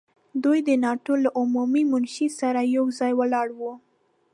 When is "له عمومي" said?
1.23-1.83